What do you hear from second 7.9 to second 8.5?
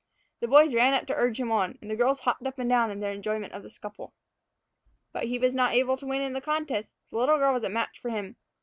for him.